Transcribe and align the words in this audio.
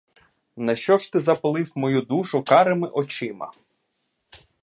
Нащо 0.57 0.97
ж 0.97 1.11
ти 1.11 1.19
запалив 1.19 1.71
мою 1.75 2.01
душу 2.01 2.43
карими 2.43 2.87
очима? 2.87 3.51